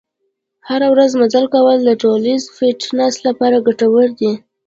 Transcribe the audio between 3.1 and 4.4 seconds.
لپاره ګټور دي.